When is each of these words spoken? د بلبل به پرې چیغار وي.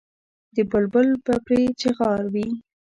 د 0.55 0.57
بلبل 0.71 1.09
به 1.25 1.35
پرې 1.45 1.61
چیغار 1.81 2.21
وي. 2.33 2.47